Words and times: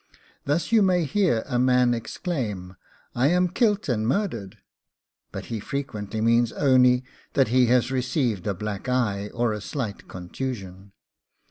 Thus 0.45 0.71
you 0.71 0.81
may 0.81 1.03
hear 1.03 1.43
a 1.45 1.59
man 1.59 1.93
exclaim, 1.93 2.75
'I'm 3.13 3.49
kilt 3.49 3.87
and 3.87 4.07
murdered!' 4.07 4.57
but 5.31 5.45
he 5.53 5.59
frequently 5.59 6.21
means 6.21 6.51
only 6.53 7.03
that 7.33 7.49
he 7.49 7.67
has 7.67 7.91
received 7.91 8.47
a 8.47 8.55
black 8.55 8.89
eye 8.89 9.29
or 9.31 9.53
a 9.53 9.61
slight 9.61 10.07
contusion. 10.07 10.91